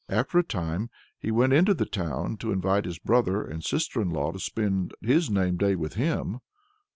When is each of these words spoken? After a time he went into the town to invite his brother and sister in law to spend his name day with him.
After 0.09 0.39
a 0.39 0.43
time 0.43 0.89
he 1.19 1.29
went 1.29 1.53
into 1.53 1.75
the 1.75 1.85
town 1.85 2.37
to 2.37 2.51
invite 2.51 2.85
his 2.85 2.97
brother 2.97 3.43
and 3.43 3.63
sister 3.63 4.01
in 4.01 4.09
law 4.09 4.31
to 4.31 4.39
spend 4.39 4.95
his 4.99 5.29
name 5.29 5.57
day 5.57 5.75
with 5.75 5.93
him. 5.93 6.39